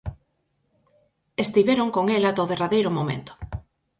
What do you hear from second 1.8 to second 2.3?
con el